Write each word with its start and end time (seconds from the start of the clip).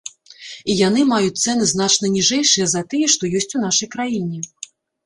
І 0.73 0.77
яны 0.87 1.01
маюць 1.11 1.41
цэны 1.43 1.69
значна 1.73 2.11
ніжэйшыя 2.17 2.71
за 2.75 2.81
тыя, 2.95 3.13
што 3.17 3.23
ёсць 3.43 3.53
у 3.57 3.67
нашай 3.67 3.87
краіне. 3.99 4.47